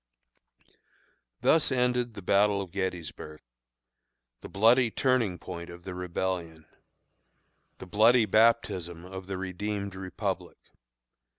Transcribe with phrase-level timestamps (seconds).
[1.41, 3.39] Thus ended the battle of Gettysburg
[4.41, 6.65] the bloody turning point of the Rebellion
[7.77, 10.57] the bloody baptism of the redeemed Republic.